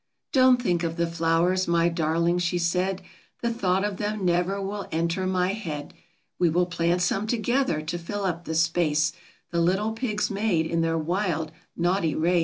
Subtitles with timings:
[0.33, 3.01] 44 Don't think of the flowers, my darling," she said,
[3.41, 5.93] 44 The thought of them never will enter my head.
[6.39, 9.13] We will plant some together, to fill up the space
[9.51, 12.39] The little pigs made in their wild, naughty race.